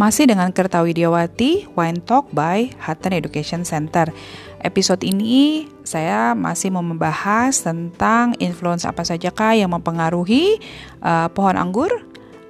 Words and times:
Masih 0.00 0.24
dengan 0.24 0.48
Kerta 0.48 0.80
Widiawati, 0.80 1.76
Wine 1.76 2.00
Talk 2.00 2.32
by 2.32 2.72
Hutton 2.88 3.12
Education 3.12 3.68
Center. 3.68 4.08
Episode 4.64 5.04
ini 5.04 5.68
saya 5.84 6.32
masih 6.32 6.72
mau 6.72 6.80
membahas 6.80 7.60
tentang 7.60 8.32
influence 8.40 8.88
apa 8.88 9.04
sajakah 9.04 9.60
yang 9.60 9.68
mempengaruhi 9.76 10.56
uh, 11.04 11.28
pohon 11.36 11.52
anggur 11.60 11.92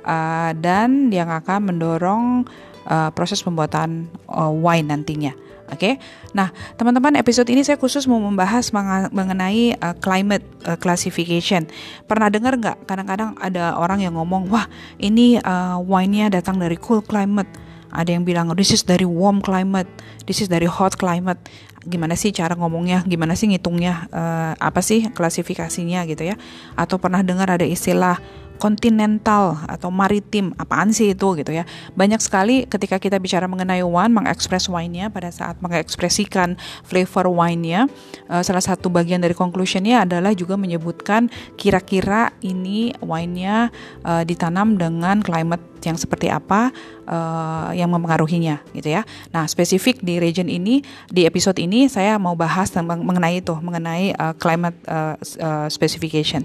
uh, 0.07 0.55
dan 0.62 1.11
yang 1.11 1.27
akan 1.27 1.75
mendorong 1.75 2.47
uh, 2.87 3.11
proses 3.11 3.43
pembuatan 3.43 4.07
uh, 4.30 4.55
wine 4.55 4.87
nantinya. 4.87 5.35
Oke, 5.71 5.95
okay? 5.95 5.95
nah 6.34 6.50
teman-teman 6.75 7.14
episode 7.14 7.46
ini 7.46 7.62
saya 7.62 7.79
khusus 7.79 8.02
mau 8.11 8.19
membahas 8.19 8.75
mengenai 9.14 9.79
uh, 9.79 9.95
climate 10.02 10.43
uh, 10.66 10.75
classification. 10.75 11.70
Pernah 12.11 12.27
dengar 12.27 12.59
nggak? 12.59 12.91
Kadang-kadang 12.91 13.38
ada 13.38 13.78
orang 13.78 14.02
yang 14.02 14.19
ngomong, 14.19 14.51
wah 14.51 14.66
ini 14.98 15.38
uh, 15.38 15.78
wine-nya 15.78 16.27
datang 16.27 16.59
dari 16.59 16.75
cool 16.75 16.98
climate. 17.06 17.47
Ada 17.95 18.19
yang 18.19 18.27
bilang, 18.27 18.51
this 18.59 18.75
is 18.75 18.83
dari 18.83 19.06
warm 19.06 19.38
climate, 19.38 19.87
this 20.27 20.42
is 20.42 20.51
dari 20.51 20.66
hot 20.66 20.98
climate. 20.98 21.38
Gimana 21.87 22.19
sih 22.19 22.34
cara 22.34 22.59
ngomongnya? 22.59 23.06
Gimana 23.06 23.39
sih 23.39 23.47
ngitungnya? 23.50 24.11
Uh, 24.11 24.52
apa 24.59 24.83
sih 24.83 25.06
klasifikasinya 25.11 26.02
gitu 26.11 26.34
ya? 26.34 26.39
Atau 26.75 26.98
pernah 26.98 27.23
dengar 27.23 27.47
ada 27.47 27.66
istilah 27.66 28.19
kontinental 28.60 29.56
atau 29.64 29.88
maritim 29.88 30.52
apaan 30.60 30.92
sih 30.92 31.16
itu 31.16 31.32
gitu 31.41 31.50
ya 31.50 31.64
banyak 31.96 32.20
sekali 32.20 32.69
ketika 32.69 33.00
kita 33.00 33.16
bicara 33.16 33.48
mengenai 33.48 33.80
wine 33.80 34.12
mengekspres 34.12 34.69
wine-nya 34.69 35.09
pada 35.09 35.33
saat 35.33 35.56
mengekspresikan 35.64 36.60
flavor 36.84 37.33
wine-nya 37.33 37.88
uh, 38.28 38.45
salah 38.45 38.60
satu 38.60 38.92
bagian 38.92 39.24
dari 39.24 39.33
conclusion-nya 39.33 40.05
adalah 40.05 40.36
juga 40.36 40.60
menyebutkan 40.60 41.33
kira-kira 41.56 42.36
ini 42.45 42.92
wine-nya 43.00 43.72
uh, 44.05 44.22
ditanam 44.28 44.77
dengan 44.77 45.24
climate 45.24 45.70
yang 45.86 45.97
seperti 45.97 46.28
apa 46.28 46.72
uh, 47.08 47.70
yang 47.72 47.89
mempengaruhinya 47.89 48.61
gitu 48.77 48.92
ya. 48.92 49.02
Nah, 49.33 49.48
spesifik 49.48 50.05
di 50.05 50.20
region 50.20 50.48
ini 50.48 50.84
di 51.08 51.24
episode 51.24 51.56
ini 51.56 51.89
saya 51.89 52.20
mau 52.20 52.36
bahas 52.36 52.69
tentang 52.69 53.00
mengenai 53.00 53.41
itu, 53.41 53.55
mengenai 53.56 54.12
uh, 54.17 54.34
climate 54.36 54.77
uh, 54.89 55.17
uh, 55.41 55.67
specification. 55.72 56.45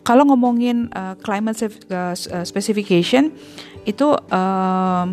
Kalau 0.00 0.24
ngomongin 0.26 0.88
uh, 0.96 1.14
climate 1.20 1.60
uh, 1.92 2.16
specification 2.44 3.30
itu 3.84 4.16
uh, 4.32 5.06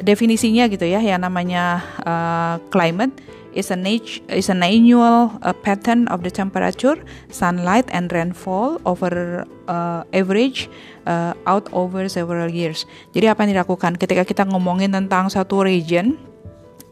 definisinya 0.00 0.70
gitu 0.72 0.86
ya, 0.88 1.02
yang 1.02 1.22
namanya 1.22 1.84
uh, 2.06 2.56
climate 2.72 3.12
is 3.52 3.74
an 3.74 3.82
age, 3.88 4.22
is 4.30 4.46
an 4.52 4.62
annual 4.62 5.32
uh, 5.42 5.52
pattern 5.64 6.06
of 6.08 6.22
the 6.22 6.30
temperature, 6.30 6.96
sunlight 7.32 7.88
and 7.90 8.12
rainfall 8.12 8.78
over 8.86 9.42
uh, 9.66 10.06
average 10.14 10.70
uh, 11.10 11.34
out 11.48 11.66
over 11.74 12.06
several 12.06 12.46
years. 12.46 12.86
Jadi 13.16 13.26
apa 13.26 13.42
yang 13.44 13.58
dilakukan 13.58 13.98
ketika 13.98 14.22
kita 14.22 14.42
ngomongin 14.46 14.94
tentang 14.94 15.32
satu 15.32 15.66
region 15.66 16.14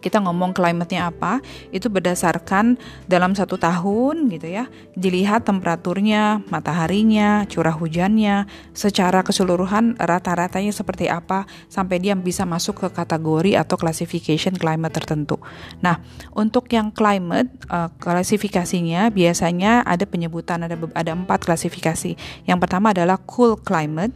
kita 0.07 0.23
ngomong 0.23 0.55
climate-nya 0.55 1.11
apa 1.11 1.43
itu 1.75 1.91
berdasarkan 1.91 2.79
dalam 3.11 3.35
satu 3.35 3.59
tahun 3.59 4.31
gitu 4.31 4.47
ya 4.47 4.71
dilihat 4.95 5.51
temperaturnya 5.51 6.47
mataharinya 6.47 7.43
curah 7.51 7.75
hujannya 7.75 8.47
secara 8.71 9.27
keseluruhan 9.27 9.99
rata-ratanya 9.99 10.71
seperti 10.71 11.11
apa 11.11 11.51
sampai 11.67 11.99
dia 11.99 12.15
bisa 12.15 12.47
masuk 12.47 12.87
ke 12.87 12.89
kategori 12.95 13.59
atau 13.59 13.75
classification 13.75 14.55
climate 14.55 14.95
tertentu. 14.95 15.43
Nah 15.83 15.99
untuk 16.39 16.71
yang 16.71 16.95
climate 16.95 17.51
uh, 17.67 17.91
klasifikasinya 17.99 19.11
biasanya 19.11 19.83
ada 19.83 20.07
penyebutan 20.07 20.63
ada 20.63 20.79
ada 20.95 21.19
empat 21.19 21.43
klasifikasi. 21.43 22.15
Yang 22.47 22.59
pertama 22.63 22.95
adalah 22.95 23.19
cool 23.27 23.59
climate 23.59 24.15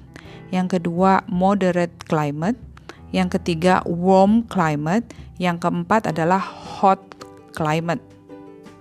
yang 0.55 0.71
kedua 0.71 1.27
moderate 1.27 2.07
climate 2.07 2.70
yang 3.11 3.31
ketiga 3.31 3.83
warm 3.87 4.47
climate, 4.47 5.07
yang 5.39 5.59
keempat 5.59 6.11
adalah 6.11 6.39
hot 6.41 6.99
climate. 7.55 8.03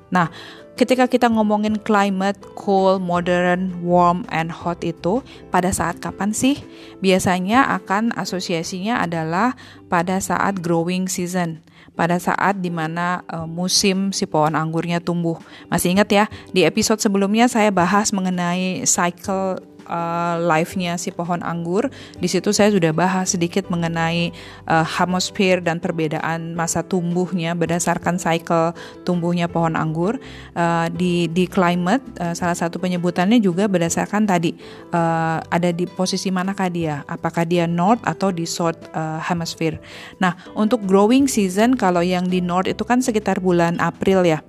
Nah, 0.09 0.29
ketika 0.73 1.05
kita 1.05 1.29
ngomongin 1.29 1.77
climate, 1.81 2.37
cool, 2.57 2.97
modern, 2.97 3.81
warm, 3.85 4.25
and 4.33 4.49
hot 4.49 4.81
itu 4.81 5.21
pada 5.53 5.69
saat 5.69 6.01
kapan 6.01 6.33
sih? 6.33 6.57
Biasanya 7.01 7.69
akan 7.81 8.13
asosiasinya 8.17 9.01
adalah 9.01 9.53
pada 9.91 10.17
saat 10.17 10.61
growing 10.61 11.05
season 11.05 11.61
pada 11.99 12.15
saat 12.15 12.63
di 12.63 12.71
mana 12.71 13.27
uh, 13.27 13.43
musim 13.43 14.15
si 14.15 14.23
pohon 14.23 14.55
anggurnya 14.55 15.03
tumbuh. 15.03 15.35
Masih 15.67 15.91
ingat 15.91 16.07
ya, 16.07 16.25
di 16.55 16.63
episode 16.63 17.03
sebelumnya 17.03 17.51
saya 17.51 17.75
bahas 17.75 18.15
mengenai 18.15 18.87
cycle 18.87 19.59
uh, 19.89 20.37
live-nya 20.39 20.95
si 20.95 21.09
pohon 21.09 21.41
anggur. 21.41 21.89
Di 22.21 22.29
situ 22.29 22.53
saya 22.53 22.69
sudah 22.69 22.93
bahas 22.93 23.33
sedikit 23.33 23.67
mengenai 23.67 24.29
uh, 24.69 24.85
hamosfer 24.85 25.59
dan 25.59 25.81
perbedaan 25.81 26.53
masa 26.53 26.85
tumbuhnya 26.85 27.57
berdasarkan 27.57 28.21
cycle 28.21 28.77
tumbuhnya 29.03 29.49
pohon 29.49 29.73
anggur. 29.73 30.21
Uh, 30.53 30.87
di 30.93 31.25
di 31.33 31.49
climate 31.49 32.05
uh, 32.21 32.37
salah 32.37 32.55
satu 32.55 32.77
penyebutannya 32.77 33.41
juga 33.41 33.65
berdasarkan 33.65 34.29
tadi 34.29 34.53
uh, 34.93 35.41
ada 35.49 35.73
di 35.73 35.89
posisi 35.89 36.29
manakah 36.29 36.69
dia? 36.69 37.01
Apakah 37.09 37.43
dia 37.43 37.65
north 37.65 38.05
atau 38.05 38.29
di 38.29 38.45
south 38.45 38.79
uh, 38.93 39.17
hemisphere? 39.19 39.81
Nah, 40.21 40.37
untuk 40.53 40.85
growing 40.85 41.25
season 41.25 41.73
kalau 41.73 42.05
yang 42.05 42.29
di 42.29 42.39
north 42.39 42.69
itu 42.69 42.85
kan 42.85 43.01
sekitar 43.01 43.41
bulan 43.41 43.81
April 43.81 44.23
ya 44.23 44.39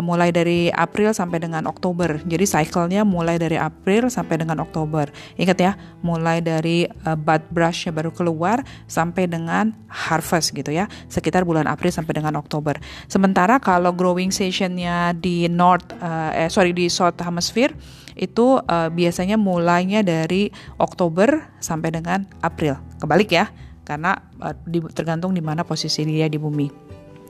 mulai 0.00 0.28
dari 0.32 0.68
April 0.72 1.12
sampai 1.16 1.40
dengan 1.40 1.64
Oktober. 1.64 2.20
Jadi 2.24 2.44
cycle-nya 2.44 3.02
mulai 3.06 3.40
dari 3.40 3.56
April 3.56 4.12
sampai 4.12 4.40
dengan 4.40 4.60
Oktober. 4.60 5.08
Ingat 5.40 5.58
ya, 5.58 5.72
mulai 6.04 6.44
dari 6.44 6.84
uh, 7.08 7.16
bud 7.16 7.42
brush 7.52 7.88
baru 7.88 8.12
keluar 8.12 8.60
sampai 8.86 9.28
dengan 9.28 9.72
harvest 9.88 10.52
gitu 10.52 10.72
ya, 10.72 10.88
sekitar 11.08 11.48
bulan 11.48 11.64
April 11.64 11.92
sampai 11.92 12.16
dengan 12.16 12.36
Oktober. 12.36 12.76
Sementara 13.08 13.56
kalau 13.56 13.92
growing 13.92 14.28
season-nya 14.28 15.16
di 15.16 15.48
North 15.48 15.92
uh, 16.00 16.32
eh 16.36 16.52
sorry 16.52 16.76
di 16.76 16.92
South 16.92 17.16
Hemisphere 17.20 17.72
itu 18.16 18.56
uh, 18.60 18.88
biasanya 18.88 19.36
mulainya 19.36 20.00
dari 20.00 20.48
Oktober 20.80 21.52
sampai 21.60 21.92
dengan 21.92 22.24
April. 22.40 22.80
Kebalik 22.96 23.28
ya, 23.28 23.52
karena 23.84 24.16
uh, 24.40 24.56
di, 24.64 24.80
tergantung 24.92 25.36
di 25.36 25.44
mana 25.44 25.64
posisi 25.64 26.04
dia 26.04 26.28
di 26.28 26.40
bumi. 26.40 26.85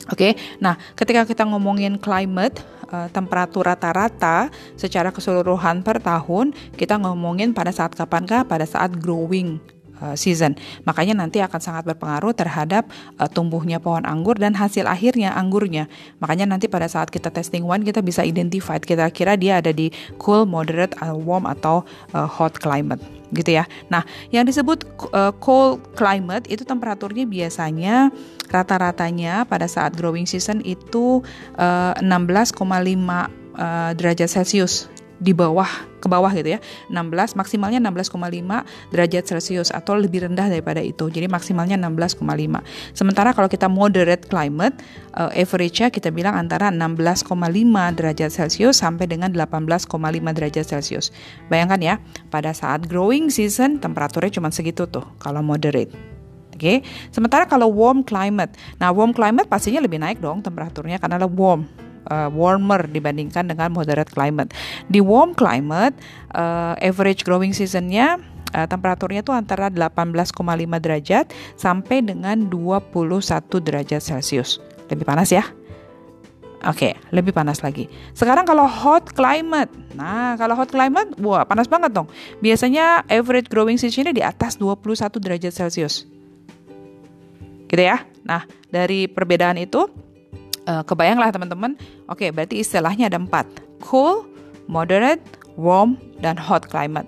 Oke, 0.06 0.12
okay? 0.12 0.32
nah 0.62 0.78
ketika 0.94 1.26
kita 1.26 1.42
ngomongin 1.48 1.98
climate, 1.98 2.62
uh, 2.92 3.08
temperatur 3.10 3.66
rata-rata 3.66 4.52
secara 4.78 5.10
keseluruhan 5.10 5.82
per 5.82 5.98
tahun, 5.98 6.54
kita 6.78 7.00
ngomongin 7.00 7.50
pada 7.50 7.74
saat 7.74 7.96
kapankah? 7.96 8.46
Pada 8.46 8.62
saat 8.68 8.94
growing 8.94 9.58
uh, 9.98 10.14
season. 10.14 10.54
Makanya 10.86 11.18
nanti 11.18 11.42
akan 11.42 11.58
sangat 11.58 11.82
berpengaruh 11.88 12.36
terhadap 12.36 12.86
uh, 13.18 13.26
tumbuhnya 13.26 13.82
pohon 13.82 14.06
anggur 14.06 14.38
dan 14.38 14.54
hasil 14.54 14.86
akhirnya 14.86 15.34
anggurnya. 15.34 15.90
Makanya 16.22 16.46
nanti 16.46 16.70
pada 16.70 16.86
saat 16.86 17.10
kita 17.10 17.32
testing 17.32 17.66
one 17.66 17.82
kita 17.82 18.04
bisa 18.04 18.22
identify 18.22 18.78
kita 18.78 19.10
kira 19.10 19.34
dia 19.34 19.58
ada 19.58 19.74
di 19.74 19.90
cool, 20.22 20.46
moderate, 20.46 20.94
warm 21.02 21.48
atau 21.48 21.82
hot 22.12 22.60
climate 22.60 23.15
gitu 23.36 23.60
ya. 23.60 23.68
Nah, 23.92 24.02
yang 24.32 24.48
disebut 24.48 24.88
uh, 25.12 25.32
cold 25.38 25.84
climate 25.92 26.48
itu 26.48 26.64
temperaturnya 26.64 27.28
biasanya 27.28 28.10
rata-ratanya 28.48 29.44
pada 29.44 29.68
saat 29.68 29.92
growing 29.94 30.24
season 30.24 30.64
itu 30.64 31.20
uh, 31.60 31.92
16,5 32.00 32.56
uh, 32.56 33.92
derajat 33.94 34.28
Celcius 34.30 34.88
di 35.16 35.32
bawah 35.32 35.68
ke 36.00 36.06
bawah 36.06 36.30
gitu 36.30 36.56
ya. 36.56 36.60
16 36.92 37.34
maksimalnya 37.34 37.80
16,5 37.82 38.14
derajat 38.92 39.24
celcius 39.26 39.68
atau 39.74 39.98
lebih 39.98 40.28
rendah 40.28 40.46
daripada 40.46 40.78
itu. 40.84 41.08
Jadi 41.08 41.26
maksimalnya 41.26 41.80
16,5 41.80 42.22
sementara 42.94 43.32
kalau 43.32 43.50
kita 43.50 43.66
moderate 43.66 44.28
climate 44.28 44.78
uh, 45.16 45.32
average-nya 45.34 45.90
kita 45.90 46.12
bilang 46.14 46.36
antara 46.38 46.70
16,5 46.70 47.32
derajat 47.96 48.30
celcius 48.30 48.78
sampai 48.78 49.08
dengan 49.10 49.32
18,5 49.32 49.88
derajat 50.36 50.64
celcius. 50.64 51.10
Bayangkan 51.48 51.80
ya 51.80 51.94
pada 52.30 52.52
saat 52.54 52.84
growing 52.86 53.32
season 53.32 53.82
temperaturnya 53.82 54.30
cuma 54.38 54.52
segitu 54.52 54.86
tuh 54.86 55.04
kalau 55.18 55.40
moderate. 55.42 55.90
Oke, 56.56 56.80
okay? 56.80 56.88
sementara 57.12 57.44
kalau 57.44 57.68
warm 57.68 58.00
climate, 58.00 58.56
nah 58.80 58.88
warm 58.88 59.12
climate 59.12 59.44
pastinya 59.44 59.76
lebih 59.76 60.00
naik 60.00 60.24
dong 60.24 60.40
temperaturnya 60.40 60.96
karena 60.96 61.20
warm 61.28 61.68
uh, 62.08 62.30
warmer 62.30 62.86
dibandingkan 62.86 63.50
dengan 63.50 63.74
moderate 63.74 64.10
climate. 64.10 64.54
Di 64.90 65.02
warm 65.02 65.34
climate, 65.34 65.94
uh, 66.34 66.74
average 66.80 67.26
growing 67.26 67.52
seasonnya 67.52 68.18
uh, 68.56 68.66
temperaturnya 68.66 69.20
itu 69.20 69.32
antara 69.34 69.68
18,5 69.68 70.32
derajat 70.80 71.30
sampai 71.58 72.00
dengan 72.00 72.48
21 72.48 72.88
derajat 73.60 74.02
Celcius. 74.02 74.62
Lebih 74.88 75.04
panas 75.04 75.34
ya? 75.34 75.44
Oke, 76.66 76.90
okay, 76.90 76.92
lebih 77.14 77.30
panas 77.30 77.62
lagi. 77.62 77.86
Sekarang 78.16 78.42
kalau 78.42 78.66
hot 78.66 79.14
climate. 79.14 79.70
Nah, 79.94 80.34
kalau 80.34 80.56
hot 80.58 80.72
climate, 80.72 81.14
wah 81.20 81.46
panas 81.46 81.70
banget 81.70 81.94
dong. 81.94 82.10
Biasanya 82.42 83.06
average 83.06 83.52
growing 83.52 83.78
seasonnya 83.78 84.10
di 84.10 84.24
atas 84.24 84.58
21 84.58 85.20
derajat 85.20 85.52
Celcius. 85.52 86.08
Gitu 87.70 87.82
ya. 87.82 88.02
Nah, 88.26 88.48
dari 88.72 89.06
perbedaan 89.06 89.60
itu 89.62 89.86
uh, 90.66 90.82
kebayang 90.84 91.18
lah 91.22 91.30
teman-teman. 91.32 91.78
Oke, 92.10 92.28
berarti 92.34 92.60
istilahnya 92.60 93.08
ada 93.08 93.18
empat. 93.18 93.46
Cool, 93.82 94.26
moderate, 94.66 95.22
warm, 95.54 95.96
dan 96.20 96.36
hot 96.36 96.66
climate. 96.68 97.06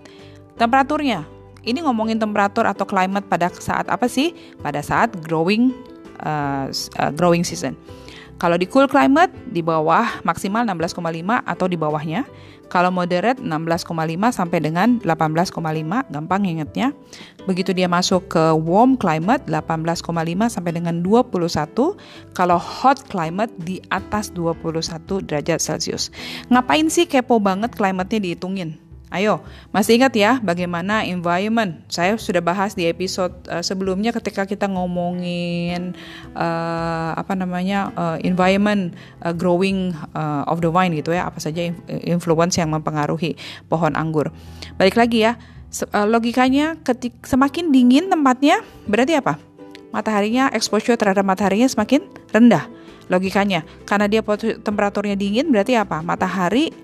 Temperaturnya, 0.58 1.22
ini 1.62 1.84
ngomongin 1.84 2.18
temperatur 2.18 2.66
atau 2.66 2.86
climate 2.86 3.26
pada 3.26 3.50
saat 3.52 3.86
apa 3.90 4.06
sih? 4.08 4.34
Pada 4.62 4.82
saat 4.82 5.12
growing 5.26 5.74
uh, 6.22 6.70
uh, 6.72 7.12
growing 7.14 7.44
season. 7.44 7.76
Kalau 8.38 8.54
di 8.54 8.70
cool 8.70 8.86
climate 8.86 9.34
di 9.50 9.66
bawah 9.66 10.22
maksimal 10.22 10.62
16,5 10.62 11.42
atau 11.42 11.66
di 11.66 11.74
bawahnya. 11.74 12.22
Kalau 12.68 12.92
moderate 12.92 13.40
16,5 13.40 13.90
sampai 14.28 14.58
dengan 14.60 15.00
18,5, 15.00 15.56
gampang 16.12 16.42
ingetnya. 16.44 16.92
Begitu 17.48 17.72
dia 17.72 17.88
masuk 17.88 18.28
ke 18.28 18.44
warm 18.54 18.94
climate 18.94 19.42
18,5 19.48 20.04
sampai 20.52 20.72
dengan 20.76 21.00
21. 21.00 21.96
Kalau 22.36 22.58
hot 22.60 23.08
climate 23.08 23.50
di 23.58 23.80
atas 23.88 24.30
21 24.36 25.24
derajat 25.24 25.58
Celcius. 25.58 26.12
Ngapain 26.52 26.86
sih 26.92 27.08
kepo 27.08 27.40
banget 27.40 27.72
climate-nya 27.72 28.20
dihitungin? 28.20 28.87
Ayo, 29.08 29.40
masih 29.72 29.96
ingat 29.96 30.12
ya 30.12 30.36
bagaimana 30.44 31.00
environment? 31.00 31.80
Saya 31.88 32.20
sudah 32.20 32.44
bahas 32.44 32.76
di 32.76 32.84
episode 32.84 33.32
uh, 33.48 33.64
sebelumnya 33.64 34.12
ketika 34.12 34.44
kita 34.44 34.68
ngomongin 34.68 35.96
uh, 36.36 37.16
apa 37.16 37.32
namanya 37.32 37.88
uh, 37.96 38.20
environment 38.20 38.92
uh, 39.24 39.32
growing 39.32 39.96
uh, 40.12 40.44
of 40.44 40.60
the 40.60 40.68
wine 40.68 40.92
gitu 40.92 41.16
ya, 41.16 41.24
apa 41.24 41.40
saja 41.40 41.72
influence 42.04 42.60
yang 42.60 42.68
mempengaruhi 42.68 43.32
pohon 43.72 43.96
anggur. 43.96 44.28
Balik 44.76 45.00
lagi 45.00 45.24
ya, 45.24 45.40
logikanya 46.04 46.76
ketik 46.84 47.24
semakin 47.24 47.72
dingin 47.72 48.12
tempatnya 48.12 48.60
berarti 48.84 49.16
apa? 49.16 49.40
Mataharinya 49.88 50.52
exposure 50.52 51.00
terhadap 51.00 51.24
mataharinya 51.24 51.64
semakin 51.64 52.04
rendah. 52.28 52.68
Logikanya, 53.08 53.64
karena 53.88 54.04
dia 54.04 54.20
temperaturnya 54.60 55.16
dingin 55.16 55.48
berarti 55.48 55.80
apa? 55.80 56.04
Matahari 56.04 56.76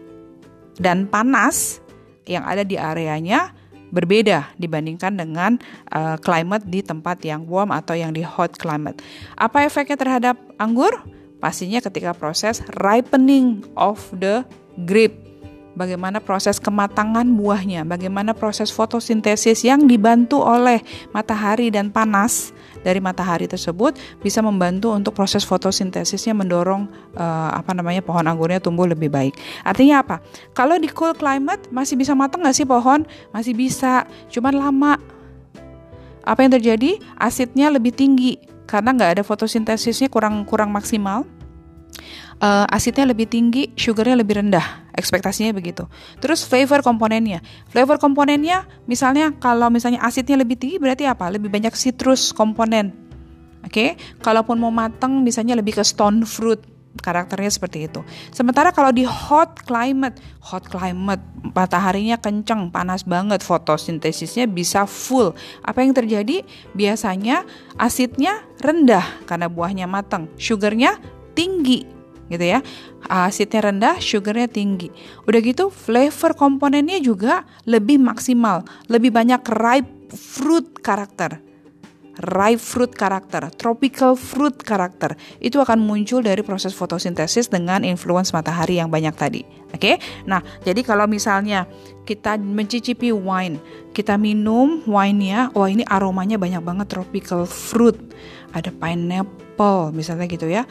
dan 0.81 1.05
panas 1.05 1.84
yang 2.25 2.45
ada 2.45 2.65
di 2.65 2.77
areanya 2.81 3.53
berbeda 3.95 4.51
dibandingkan 4.59 5.15
dengan 5.15 5.63
uh, 5.95 6.19
climate 6.19 6.67
di 6.67 6.83
tempat 6.83 7.23
yang 7.23 7.47
warm 7.47 7.71
atau 7.71 7.95
yang 7.95 8.11
di 8.11 8.27
hot 8.27 8.59
climate. 8.59 8.99
Apa 9.39 9.63
efeknya 9.63 9.95
terhadap 9.95 10.37
anggur? 10.59 10.91
Pastinya 11.39 11.79
ketika 11.79 12.17
proses 12.17 12.65
ripening 12.81 13.63
of 13.79 14.01
the 14.17 14.43
grape 14.89 15.15
bagaimana 15.75 16.23
proses 16.23 16.63
kematangan 16.63 17.27
buahnya, 17.35 17.87
bagaimana 17.87 18.33
proses 18.33 18.71
fotosintesis 18.71 19.67
yang 19.67 19.85
dibantu 19.85 20.41
oleh 20.41 20.81
matahari 21.11 21.69
dan 21.69 21.91
panas 21.91 22.55
dari 22.87 23.03
matahari 23.03 23.51
tersebut 23.51 23.97
bisa 24.23 24.45
membantu 24.45 24.95
untuk 24.95 25.13
proses 25.17 25.43
fotosintesisnya 25.43 26.37
mendorong 26.37 26.87
uh, 27.17 27.51
apa 27.55 27.73
namanya 27.75 28.01
pohon 28.05 28.25
anggurnya 28.25 28.63
tumbuh 28.63 28.87
lebih 28.87 29.11
baik. 29.11 29.35
Artinya 29.67 30.01
apa? 30.05 30.23
Kalau 30.55 30.79
di 30.79 30.89
cool 30.93 31.17
climate 31.17 31.69
masih 31.75 31.99
bisa 31.99 32.15
matang 32.15 32.45
nggak 32.47 32.57
sih 32.57 32.69
pohon? 32.69 33.03
Masih 33.35 33.53
bisa, 33.53 34.07
cuman 34.31 34.55
lama. 34.55 34.95
Apa 36.25 36.41
yang 36.41 36.57
terjadi? 36.57 36.97
Asidnya 37.21 37.69
lebih 37.69 37.93
tinggi 37.93 38.41
karena 38.65 38.97
nggak 38.97 39.21
ada 39.21 39.23
fotosintesisnya 39.23 40.09
kurang 40.09 40.49
kurang 40.49 40.73
maksimal 40.73 41.29
uh, 42.41 42.67
asidnya 42.71 43.07
lebih 43.07 43.29
tinggi, 43.31 43.71
sugarnya 43.75 44.19
lebih 44.19 44.41
rendah. 44.41 44.87
Ekspektasinya 44.95 45.51
begitu. 45.51 45.91
Terus 46.23 46.47
flavor 46.47 46.81
komponennya. 46.81 47.43
Flavor 47.67 47.99
komponennya 47.99 48.67
misalnya 48.87 49.35
kalau 49.43 49.67
misalnya 49.67 49.99
asidnya 50.03 50.39
lebih 50.39 50.55
tinggi 50.55 50.79
berarti 50.79 51.05
apa? 51.07 51.31
Lebih 51.35 51.51
banyak 51.51 51.75
citrus 51.75 52.31
komponen. 52.31 52.95
Oke, 53.65 53.97
okay? 53.97 54.21
kalaupun 54.21 54.61
mau 54.61 54.69
mateng 54.69 55.25
misalnya 55.25 55.57
lebih 55.57 55.81
ke 55.81 55.85
stone 55.85 56.29
fruit 56.29 56.61
karakternya 57.01 57.51
seperti 57.51 57.91
itu. 57.91 58.05
Sementara 58.31 58.71
kalau 58.71 58.95
di 58.95 59.03
hot 59.03 59.65
climate, 59.67 60.21
hot 60.39 60.69
climate 60.69 61.23
mataharinya 61.57 62.21
kenceng, 62.21 62.71
panas 62.71 63.03
banget, 63.03 63.43
fotosintesisnya 63.43 64.47
bisa 64.47 64.87
full. 64.87 65.35
Apa 65.65 65.83
yang 65.83 65.97
terjadi? 65.97 66.47
Biasanya 66.77 67.43
asidnya 67.81 68.45
rendah 68.63 69.03
karena 69.27 69.51
buahnya 69.51 69.91
matang, 69.91 70.31
sugarnya 70.39 71.01
tinggi 71.35 71.94
gitu 72.29 72.45
ya. 72.45 72.61
Asidnya 73.09 73.71
rendah, 73.71 73.97
sugarnya 74.01 74.49
tinggi. 74.49 74.89
Udah 75.29 75.41
gitu 75.45 75.69
flavor 75.69 76.33
komponennya 76.37 77.01
juga 77.01 77.45
lebih 77.69 78.01
maksimal, 78.01 78.65
lebih 78.89 79.13
banyak 79.13 79.41
ripe 79.45 80.13
fruit 80.15 80.81
karakter. 80.81 81.41
Ripe 82.15 82.63
fruit 82.63 82.95
karakter, 82.95 83.51
tropical 83.59 84.15
fruit 84.15 84.55
karakter 84.63 85.19
itu 85.43 85.59
akan 85.59 85.83
muncul 85.83 86.23
dari 86.23 86.47
proses 86.47 86.71
fotosintesis 86.71 87.51
dengan 87.51 87.83
influence 87.83 88.31
matahari 88.31 88.79
yang 88.79 88.87
banyak 88.87 89.11
tadi. 89.19 89.43
Oke, 89.75 89.99
okay? 89.99 90.23
nah 90.23 90.39
jadi 90.63 90.87
kalau 90.87 91.11
misalnya 91.11 91.67
kita 92.07 92.39
mencicipi 92.39 93.11
wine, 93.11 93.59
kita 93.91 94.15
minum 94.15 94.87
wine-nya, 94.87 95.51
wah 95.59 95.67
ini 95.67 95.83
aromanya 95.91 96.39
banyak 96.39 96.63
banget 96.63 96.87
tropical 96.95 97.51
fruit, 97.51 97.99
ada 98.55 98.71
pineapple 98.71 99.91
misalnya 99.91 100.31
gitu 100.31 100.47
ya, 100.47 100.63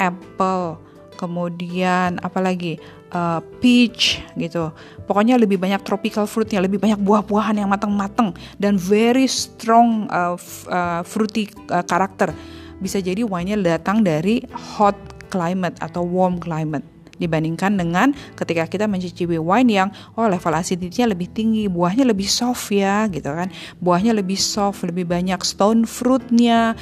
apple, 0.00 0.80
kemudian 1.16 2.20
apalagi 2.22 2.78
uh, 3.10 3.40
peach 3.60 4.22
gitu. 4.38 4.70
Pokoknya 5.08 5.40
lebih 5.40 5.58
banyak 5.58 5.82
tropical 5.82 6.28
fruitnya, 6.30 6.62
lebih 6.62 6.78
banyak 6.78 7.00
buah-buahan 7.00 7.58
yang 7.58 7.70
matang-matang 7.72 8.36
dan 8.60 8.78
very 8.78 9.26
strong 9.26 10.06
uh, 10.12 10.38
uh, 10.68 11.02
fruity 11.02 11.50
uh, 11.72 11.82
karakter. 11.82 12.30
Bisa 12.78 13.00
jadi 13.00 13.24
wine-nya 13.24 13.56
datang 13.56 14.04
dari 14.04 14.44
hot 14.52 14.96
climate 15.32 15.74
atau 15.82 16.06
warm 16.06 16.38
climate 16.38 16.95
dibandingkan 17.16 17.76
dengan 17.76 18.12
ketika 18.36 18.68
kita 18.68 18.84
mencicipi 18.86 19.40
wine 19.40 19.70
yang 19.72 19.88
oh 20.16 20.28
level 20.28 20.54
acidity-nya 20.54 21.12
lebih 21.12 21.28
tinggi, 21.32 21.68
buahnya 21.68 22.04
lebih 22.08 22.28
soft 22.28 22.72
ya 22.72 23.08
gitu 23.08 23.28
kan. 23.32 23.48
Buahnya 23.80 24.16
lebih 24.16 24.38
soft, 24.38 24.84
lebih 24.84 25.08
banyak 25.08 25.40
stone 25.42 25.84
fruitnya, 25.88 26.76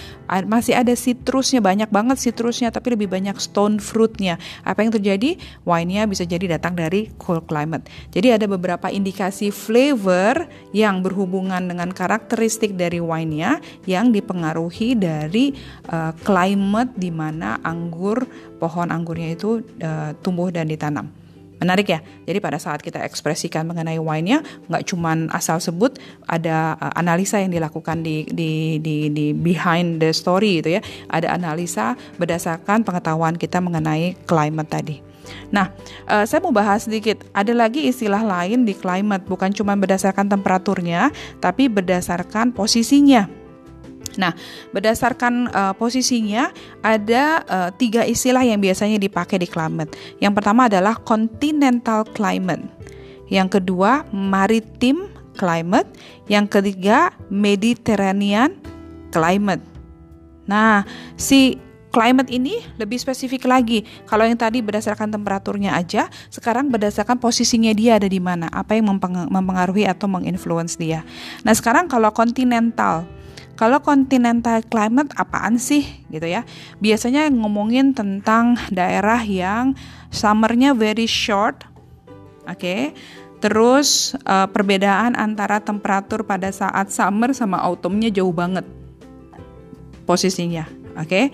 masih 0.46 0.75
ada 0.75 0.92
citrusnya 0.94 1.62
banyak 1.62 1.88
banget 1.88 2.20
citrusnya 2.20 2.75
tapi 2.75 2.94
lebih 2.98 3.10
banyak 3.10 3.36
stone 3.38 3.78
fruitnya. 3.78 4.40
Apa 4.66 4.82
yang 4.84 4.92
terjadi? 4.94 5.36
Wine-nya 5.64 6.06
bisa 6.10 6.26
jadi 6.26 6.58
datang 6.58 6.75
dari 6.75 7.10
cold 7.20 7.46
climate. 7.46 7.86
Jadi 8.10 8.34
ada 8.34 8.46
beberapa 8.50 8.90
indikasi 8.90 9.54
flavor 9.54 10.46
yang 10.75 11.00
berhubungan 11.00 11.64
dengan 11.70 11.90
karakteristik 11.94 12.75
dari 12.75 12.98
wine-nya 12.98 13.62
yang 13.84 14.10
dipengaruhi 14.10 14.98
dari 14.98 15.54
uh, 15.90 16.12
climate 16.25 16.92
di 16.98 17.10
mana 17.14 17.60
anggur 17.62 18.25
pohon 18.64 18.88
anggurnya 18.88 19.37
itu 19.37 19.61
uh, 19.84 20.16
tumbuh 20.25 20.49
dan 20.49 20.64
ditanam. 20.72 21.12
Menarik 21.55 21.87
ya. 21.93 22.00
Jadi 22.25 22.38
pada 22.40 22.56
saat 22.56 22.81
kita 22.81 23.05
ekspresikan 23.05 23.65
mengenai 23.69 24.00
wine-nya, 24.00 24.41
nggak 24.69 24.84
cuman 24.91 25.29
asal 25.31 25.60
sebut, 25.60 26.00
ada 26.24 26.74
uh, 26.81 26.93
analisa 26.96 27.38
yang 27.44 27.53
dilakukan 27.53 28.00
di, 28.00 28.24
di 28.27 28.81
di 28.81 29.12
di 29.12 29.36
behind 29.36 30.00
the 30.00 30.10
story 30.17 30.65
itu 30.65 30.81
ya. 30.81 30.81
Ada 31.12 31.36
analisa 31.36 31.94
berdasarkan 32.17 32.82
pengetahuan 32.88 33.36
kita 33.36 33.60
mengenai 33.60 34.17
climate 34.24 34.70
tadi. 34.72 34.96
Nah, 35.53 35.72
uh, 36.10 36.24
saya 36.29 36.43
mau 36.44 36.53
bahas 36.53 36.84
sedikit. 36.84 37.22
Ada 37.32 37.55
lagi 37.55 37.86
istilah 37.88 38.20
lain 38.20 38.67
di 38.67 38.74
climate, 38.77 39.24
bukan 39.24 39.55
cuma 39.55 39.72
berdasarkan 39.79 40.29
temperaturnya, 40.29 41.12
tapi 41.41 41.70
berdasarkan 41.70 42.53
posisinya. 42.53 43.44
Nah, 44.16 44.32
berdasarkan 44.70 45.50
uh, 45.50 45.74
posisinya 45.74 46.50
ada 46.80 47.42
uh, 47.46 47.70
tiga 47.74 48.06
istilah 48.06 48.42
yang 48.42 48.58
biasanya 48.62 48.98
dipakai 48.98 49.42
di 49.42 49.48
climate. 49.48 49.94
Yang 50.22 50.32
pertama 50.40 50.66
adalah 50.66 50.98
continental 51.02 52.06
climate. 52.14 52.62
Yang 53.28 53.60
kedua 53.60 54.06
maritime 54.12 55.10
climate. 55.34 55.88
Yang 56.30 56.60
ketiga 56.60 57.10
Mediterranean 57.28 58.54
climate. 59.10 59.62
Nah, 60.44 60.84
si 61.16 61.56
climate 61.94 62.26
ini 62.34 62.58
lebih 62.74 62.98
spesifik 62.98 63.46
lagi. 63.46 63.86
Kalau 64.10 64.26
yang 64.26 64.34
tadi 64.34 64.58
berdasarkan 64.58 65.14
temperaturnya 65.14 65.78
aja, 65.78 66.10
sekarang 66.26 66.66
berdasarkan 66.66 67.22
posisinya 67.22 67.70
dia 67.70 68.02
ada 68.02 68.10
di 68.10 68.18
mana, 68.18 68.50
apa 68.50 68.74
yang 68.74 68.90
mempengaruhi 69.30 69.86
atau 69.86 70.10
menginfluence 70.10 70.74
dia. 70.74 71.06
Nah, 71.46 71.54
sekarang 71.54 71.86
kalau 71.86 72.10
continental 72.10 73.06
kalau 73.55 73.79
continental 73.82 74.63
climate 74.67 75.15
apaan 75.15 75.58
sih 75.58 75.87
gitu 76.11 76.27
ya? 76.27 76.43
Biasanya 76.82 77.31
ngomongin 77.31 77.94
tentang 77.94 78.58
daerah 78.70 79.23
yang 79.23 79.79
summernya 80.11 80.75
very 80.75 81.06
short, 81.06 81.63
oke? 82.46 82.58
Okay? 82.58 82.94
Terus 83.39 84.17
uh, 84.25 84.49
perbedaan 84.49 85.13
antara 85.15 85.61
temperatur 85.61 86.25
pada 86.25 86.49
saat 86.49 86.89
summer 86.89 87.37
sama 87.37 87.61
autumnnya 87.61 88.08
jauh 88.08 88.32
banget 88.32 88.65
posisinya. 90.08 90.65
Oke, 90.94 91.11
okay? 91.11 91.25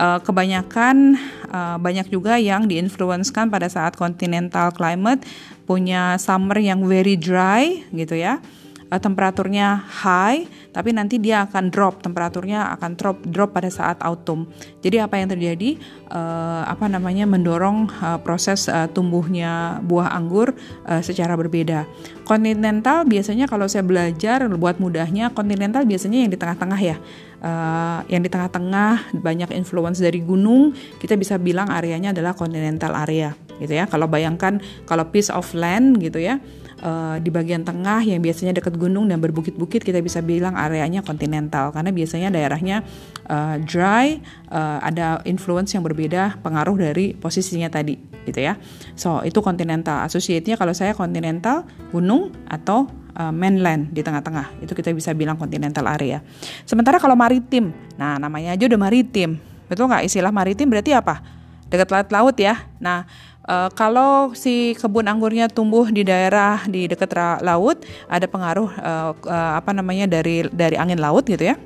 uh, 0.00 0.16
eh, 0.16 0.18
kebanyakan 0.24 1.12
uh, 1.52 1.76
banyak 1.76 2.08
juga 2.08 2.40
yang 2.40 2.64
diinfluenskan 2.64 3.52
pada 3.52 3.68
saat 3.68 3.92
continental 3.92 4.72
climate 4.72 5.28
punya 5.68 6.16
summer 6.16 6.56
yang 6.56 6.88
very 6.88 7.20
dry 7.20 7.84
gitu 7.92 8.16
ya 8.16 8.40
uh, 8.90 9.00
temperaturnya 9.00 9.86
high, 10.02 10.44
tapi 10.74 10.90
nanti 10.90 11.16
dia 11.22 11.46
akan 11.46 11.70
drop 11.70 12.02
temperaturnya 12.02 12.74
akan 12.76 12.98
drop 12.98 13.18
drop 13.24 13.50
pada 13.54 13.70
saat 13.70 14.02
autumn. 14.02 14.50
Jadi 14.82 14.98
apa 14.98 15.16
yang 15.16 15.30
terjadi? 15.30 15.78
Uh, 16.10 16.66
apa 16.66 16.90
namanya 16.90 17.22
mendorong 17.22 17.86
uh, 18.02 18.18
proses 18.18 18.66
uh, 18.66 18.90
tumbuhnya 18.90 19.78
buah 19.86 20.10
anggur 20.10 20.50
uh, 20.90 20.98
secara 21.00 21.38
berbeda. 21.38 21.86
Kontinental 22.26 23.06
biasanya 23.06 23.46
kalau 23.46 23.70
saya 23.70 23.86
belajar 23.86 24.50
buat 24.50 24.82
mudahnya 24.82 25.30
kontinental 25.30 25.86
biasanya 25.86 26.26
yang 26.26 26.30
di 26.34 26.38
tengah-tengah 26.38 26.80
ya. 26.82 26.98
Uh, 27.40 28.04
yang 28.12 28.20
di 28.20 28.28
tengah-tengah 28.28 29.16
banyak 29.16 29.48
influence 29.56 29.96
dari 29.96 30.20
gunung, 30.20 30.76
kita 31.00 31.16
bisa 31.16 31.40
bilang 31.40 31.72
areanya 31.72 32.12
adalah 32.12 32.36
continental 32.36 32.92
area 32.92 33.32
gitu 33.56 33.80
ya. 33.80 33.88
Kalau 33.88 34.04
bayangkan 34.12 34.60
kalau 34.84 35.08
piece 35.08 35.32
of 35.32 35.48
land 35.56 35.96
gitu 36.04 36.20
ya, 36.20 36.36
uh, 36.82 37.16
di 37.20 37.28
bagian 37.28 37.62
tengah 37.62 38.02
yang 38.04 38.20
biasanya 38.20 38.56
dekat 38.56 38.76
gunung 38.76 39.08
dan 39.08 39.20
berbukit-bukit 39.20 39.84
kita 39.84 40.00
bisa 40.00 40.24
bilang 40.24 40.56
areanya 40.56 41.04
kontinental 41.04 41.72
karena 41.72 41.92
biasanya 41.92 42.28
daerahnya 42.32 42.82
uh, 43.28 43.56
dry, 43.62 44.20
uh, 44.50 44.80
ada 44.82 45.20
influence 45.28 45.76
yang 45.76 45.84
berbeda 45.84 46.40
pengaruh 46.40 46.76
dari 46.76 47.12
posisinya 47.16 47.68
tadi 47.68 47.96
gitu 48.28 48.40
ya. 48.40 48.56
So 48.96 49.24
itu 49.24 49.40
kontinental. 49.40 50.04
Associate-nya 50.04 50.56
kalau 50.60 50.76
saya 50.76 50.92
kontinental 50.92 51.64
gunung 51.94 52.32
atau 52.48 52.88
mainland 53.20 53.92
di 53.92 54.00
tengah-tengah 54.00 54.64
itu 54.64 54.72
kita 54.72 54.96
bisa 54.96 55.12
bilang 55.12 55.36
continental 55.36 55.84
area. 55.92 56.24
Sementara 56.64 56.96
kalau 56.96 57.12
maritim, 57.12 57.68
nah 58.00 58.16
namanya 58.16 58.56
aja 58.56 58.64
udah 58.64 58.80
maritim, 58.80 59.36
betul 59.68 59.92
nggak 59.92 60.08
istilah 60.08 60.32
maritim 60.32 60.72
berarti 60.72 60.96
apa? 60.96 61.20
Dekat 61.68 61.90
laut-laut 61.92 62.32
ya. 62.40 62.64
Nah 62.80 63.04
uh, 63.46 63.70
kalau 63.72 64.34
si 64.36 64.74
kebun 64.76 65.06
anggurnya 65.06 65.46
tumbuh 65.48 65.88
di 65.88 66.02
daerah 66.02 66.64
di 66.66 66.90
dekat 66.90 67.14
laut, 67.40 67.84
ada 68.10 68.26
pengaruh 68.26 68.70
uh, 68.80 69.12
uh, 69.14 69.52
apa 69.60 69.70
namanya 69.72 70.10
dari 70.10 70.44
dari 70.50 70.76
angin 70.76 70.98
laut 70.98 71.24
gitu 71.28 71.52
ya 71.52 71.56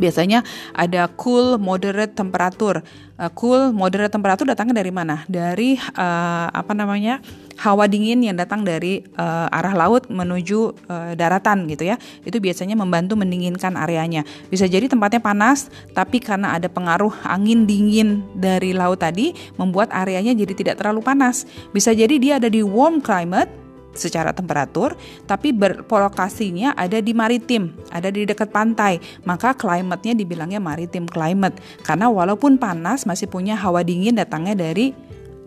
biasanya 0.00 0.40
ada 0.72 1.12
cool 1.20 1.60
moderate 1.60 2.16
temperatur. 2.16 2.80
Uh, 3.20 3.28
cool 3.36 3.68
moderate 3.76 4.08
temperatur 4.08 4.48
datangnya 4.48 4.80
dari 4.80 4.92
mana? 4.92 5.28
Dari 5.28 5.76
uh, 5.76 6.48
apa 6.48 6.72
namanya? 6.72 7.20
Hawa 7.60 7.84
dingin 7.84 8.24
yang 8.24 8.40
datang 8.40 8.64
dari 8.64 9.04
uh, 9.20 9.52
arah 9.52 9.76
laut 9.76 10.08
menuju 10.08 10.72
uh, 10.88 11.12
daratan 11.12 11.68
gitu 11.68 11.84
ya. 11.84 12.00
Itu 12.24 12.40
biasanya 12.40 12.72
membantu 12.72 13.20
mendinginkan 13.20 13.76
areanya. 13.76 14.24
Bisa 14.48 14.64
jadi 14.64 14.88
tempatnya 14.88 15.20
panas, 15.20 15.68
tapi 15.92 16.24
karena 16.24 16.56
ada 16.56 16.72
pengaruh 16.72 17.12
angin 17.28 17.68
dingin 17.68 18.24
dari 18.32 18.72
laut 18.72 19.04
tadi 19.04 19.36
membuat 19.60 19.92
areanya 19.92 20.32
jadi 20.32 20.56
tidak 20.56 20.80
terlalu 20.80 21.04
panas. 21.04 21.44
Bisa 21.76 21.92
jadi 21.92 22.16
dia 22.16 22.40
ada 22.40 22.48
di 22.48 22.64
warm 22.64 23.04
climate 23.04 23.52
secara 23.92 24.30
temperatur, 24.30 24.94
tapi 25.26 25.50
berlokasinya 25.50 26.78
ada 26.78 27.02
di 27.02 27.12
maritim, 27.12 27.74
ada 27.90 28.08
di 28.08 28.24
dekat 28.24 28.48
pantai. 28.54 29.02
Maka 29.26 29.52
climate-nya 29.52 30.14
dibilangnya 30.16 30.62
maritim 30.62 31.04
climate 31.04 31.60
karena 31.84 32.08
walaupun 32.08 32.56
panas 32.56 33.04
masih 33.04 33.28
punya 33.28 33.58
hawa 33.58 33.84
dingin 33.84 34.16
datangnya 34.16 34.56
dari 34.56 34.94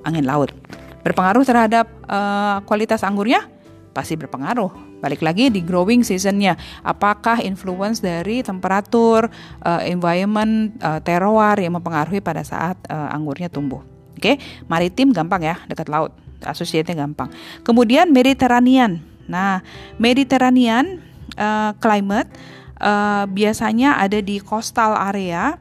angin 0.04 0.28
laut. 0.28 0.52
Berpengaruh 1.04 1.44
terhadap 1.44 1.86
uh, 2.08 2.64
kualitas 2.64 3.04
anggurnya? 3.04 3.46
Pasti 3.94 4.18
berpengaruh. 4.18 5.00
Balik 5.04 5.20
lagi 5.20 5.52
di 5.52 5.60
growing 5.60 6.02
seasonnya, 6.02 6.56
apakah 6.82 7.44
influence 7.44 8.00
dari 8.00 8.40
temperatur, 8.40 9.28
uh, 9.62 9.82
environment, 9.84 10.74
uh, 10.80 11.04
terroir 11.04 11.60
yang 11.60 11.76
mempengaruhi 11.76 12.24
pada 12.24 12.42
saat 12.42 12.80
uh, 12.88 13.12
anggurnya 13.12 13.52
tumbuh. 13.52 13.84
Oke, 14.16 14.40
okay? 14.40 14.66
maritim 14.72 15.12
gampang 15.12 15.44
ya, 15.44 15.56
dekat 15.68 15.92
laut 15.92 16.16
associate 16.48 16.88
gampang. 16.96 17.28
Kemudian 17.68 18.12
Mediterranean. 18.16 19.04
Nah, 19.28 19.64
Mediterranean 20.00 21.04
uh, 21.36 21.76
climate 21.80 22.32
uh, 22.80 23.28
biasanya 23.28 24.00
ada 24.00 24.20
di 24.20 24.40
coastal 24.44 24.96
area 24.96 25.60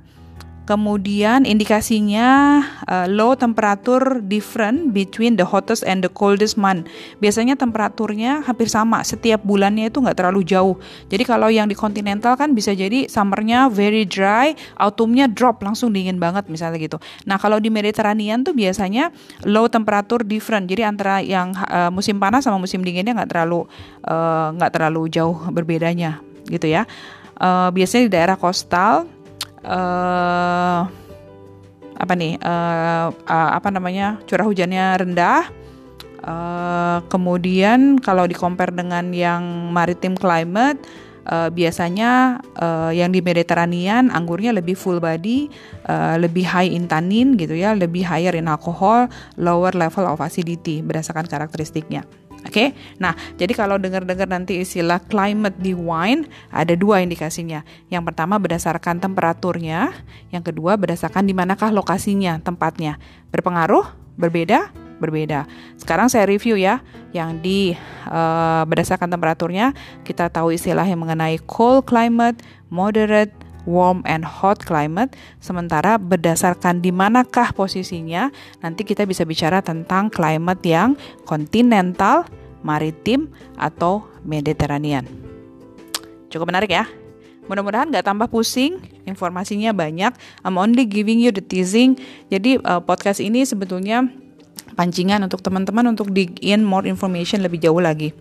Kemudian 0.63 1.43
indikasinya 1.43 2.63
uh, 2.87 3.07
low 3.11 3.35
temperature 3.35 4.23
different 4.23 4.95
between 4.95 5.35
the 5.35 5.43
hottest 5.43 5.83
and 5.83 6.07
the 6.07 6.11
coldest 6.11 6.55
month. 6.55 6.87
Biasanya 7.19 7.59
temperaturnya 7.59 8.47
hampir 8.47 8.71
sama 8.71 9.03
setiap 9.03 9.43
bulannya 9.43 9.91
itu 9.91 9.99
nggak 9.99 10.23
terlalu 10.23 10.47
jauh. 10.47 10.79
Jadi 11.11 11.27
kalau 11.27 11.51
yang 11.51 11.67
di 11.67 11.75
continental 11.75 12.39
kan 12.39 12.55
bisa 12.55 12.71
jadi 12.79 13.11
summernya 13.11 13.67
very 13.75 14.07
dry, 14.07 14.55
autumnnya 14.79 15.27
drop 15.27 15.59
langsung 15.67 15.91
dingin 15.91 16.23
banget 16.23 16.47
misalnya 16.47 16.79
gitu. 16.79 17.03
Nah 17.27 17.43
kalau 17.43 17.59
di 17.59 17.67
Mediterranean 17.67 18.47
tuh 18.47 18.55
biasanya 18.55 19.11
low 19.43 19.67
temperature 19.67 20.23
different. 20.23 20.71
Jadi 20.71 20.87
antara 20.87 21.19
yang 21.19 21.59
uh, 21.59 21.91
musim 21.91 22.23
panas 22.23 22.47
sama 22.47 22.63
musim 22.63 22.87
dinginnya 22.87 23.19
nggak 23.19 23.31
terlalu 23.35 23.67
nggak 24.57 24.71
uh, 24.71 24.75
terlalu 24.75 25.11
jauh 25.11 25.43
berbedanya 25.51 26.23
gitu 26.47 26.71
ya. 26.71 26.87
Uh, 27.43 27.75
biasanya 27.75 28.07
di 28.07 28.13
daerah 28.15 28.39
coastal 28.39 29.11
uh, 29.67 30.81
apa 31.99 32.13
nih? 32.19 32.39
Uh, 32.43 33.09
uh, 33.27 33.51
apa 33.57 33.69
namanya? 33.71 34.19
Curah 34.27 34.47
hujannya 34.47 34.99
rendah. 34.99 35.43
Uh, 36.23 37.03
kemudian 37.11 37.99
kalau 37.99 38.31
di 38.31 38.35
compare 38.39 38.71
dengan 38.71 39.11
yang 39.11 39.43
maritim 39.75 40.15
climate 40.15 40.79
uh, 41.27 41.51
biasanya 41.51 42.43
uh, 42.59 42.91
yang 42.95 43.11
di 43.11 43.19
Mediterranean 43.23 44.11
anggurnya 44.11 44.55
lebih 44.55 44.75
full 44.75 44.99
body, 44.99 45.51
uh, 45.87 46.19
lebih 46.19 46.47
high 46.47 46.71
in 46.71 46.87
tannin 46.91 47.35
gitu 47.39 47.55
ya, 47.55 47.75
lebih 47.75 48.07
higher 48.07 48.35
in 48.35 48.47
alcohol, 48.51 49.07
lower 49.39 49.75
level 49.75 50.07
of 50.07 50.23
acidity 50.23 50.83
berdasarkan 50.83 51.27
karakteristiknya. 51.27 52.07
Oke, 52.53 52.69
okay? 52.69 53.01
nah 53.01 53.17
jadi 53.41 53.49
kalau 53.57 53.81
dengar-dengar 53.81 54.29
nanti 54.29 54.61
istilah 54.61 55.01
climate 55.01 55.57
di 55.57 55.73
wine 55.73 56.29
ada 56.53 56.77
dua 56.77 57.01
indikasinya. 57.01 57.65
Yang 57.89 58.13
pertama 58.13 58.37
berdasarkan 58.37 59.01
temperaturnya, 59.01 59.89
yang 60.29 60.45
kedua 60.45 60.77
berdasarkan 60.77 61.25
di 61.25 61.33
manakah 61.33 61.73
lokasinya, 61.73 62.37
tempatnya. 62.45 63.01
Berpengaruh? 63.33 63.89
Berbeda? 64.21 64.69
Berbeda. 65.01 65.49
Sekarang 65.81 66.13
saya 66.13 66.29
review 66.29 66.61
ya, 66.61 66.85
yang 67.17 67.41
di 67.41 67.73
uh, 68.05 68.69
berdasarkan 68.69 69.09
temperaturnya 69.09 69.73
kita 70.05 70.29
tahu 70.29 70.53
istilah 70.53 70.85
yang 70.85 71.01
mengenai 71.01 71.41
cold 71.49 71.89
climate, 71.89 72.37
moderate, 72.69 73.33
warm 73.65 74.05
and 74.05 74.29
hot 74.29 74.61
climate. 74.61 75.17
Sementara 75.41 75.97
berdasarkan 75.97 76.85
di 76.85 76.93
manakah 76.93 77.57
posisinya, 77.57 78.29
nanti 78.61 78.85
kita 78.85 79.09
bisa 79.09 79.25
bicara 79.25 79.65
tentang 79.65 80.13
climate 80.13 80.61
yang 80.69 81.01
continental, 81.25 82.29
maritim, 82.63 83.31
atau 83.55 84.07
Mediterranean. 84.27 85.07
Cukup 86.33 86.49
menarik 86.49 86.73
ya. 86.73 86.89
Mudah-mudahan 87.51 87.91
nggak 87.91 88.07
tambah 88.07 88.31
pusing, 88.31 88.79
informasinya 89.05 89.75
banyak. 89.75 90.15
I'm 90.47 90.57
only 90.57 90.87
giving 90.87 91.19
you 91.19 91.35
the 91.35 91.43
teasing. 91.43 91.99
Jadi 92.31 92.63
uh, 92.63 92.81
podcast 92.81 93.19
ini 93.19 93.43
sebetulnya 93.43 94.07
pancingan 94.79 95.21
untuk 95.21 95.45
teman-teman 95.45 95.93
untuk 95.93 96.15
dig 96.15 96.39
in 96.41 96.65
more 96.65 96.89
information 96.89 97.45
lebih 97.45 97.61
jauh 97.61 97.83
lagi 97.83 98.15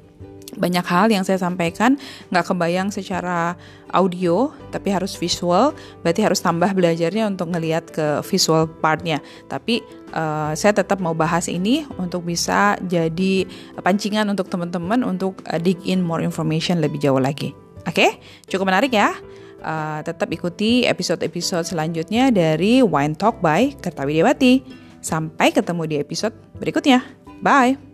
banyak 0.57 0.83
hal 0.83 1.07
yang 1.11 1.23
saya 1.23 1.39
sampaikan. 1.39 1.95
Nggak 2.33 2.51
kebayang 2.51 2.89
secara 2.91 3.55
audio 3.91 4.51
tapi 4.71 4.91
harus 4.91 5.15
visual. 5.15 5.75
Berarti 6.03 6.21
harus 6.23 6.39
tambah 6.43 6.71
belajarnya 6.71 7.27
untuk 7.27 7.51
ngelihat 7.51 7.91
ke 7.91 8.23
visual 8.27 8.67
partnya. 8.67 9.19
Tapi 9.47 9.83
uh, 10.15 10.51
saya 10.55 10.75
tetap 10.75 10.99
mau 10.99 11.15
bahas 11.15 11.47
ini 11.47 11.87
untuk 11.95 12.27
bisa 12.27 12.75
jadi 12.87 13.47
pancingan 13.79 14.27
untuk 14.31 14.47
teman-teman 14.51 15.03
untuk 15.03 15.39
uh, 15.47 15.59
dig 15.59 15.79
in 15.87 16.03
more 16.03 16.23
information 16.23 16.79
lebih 16.79 16.99
jauh 16.99 17.21
lagi. 17.21 17.55
Oke? 17.87 17.97
Okay? 17.97 18.11
cukup 18.47 18.69
menarik 18.69 18.93
ya? 18.93 19.15
Uh, 19.61 20.01
tetap 20.01 20.25
ikuti 20.33 20.89
episode-episode 20.89 21.69
selanjutnya 21.69 22.33
dari 22.33 22.81
Wine 22.81 23.13
Talk 23.13 23.45
by 23.45 23.77
Kertawi 23.77 24.17
Dewati 24.17 24.65
sampai 25.05 25.53
ketemu 25.53 25.83
di 25.85 25.95
episode 26.01 26.33
berikutnya. 26.57 27.05
Bye 27.41 27.90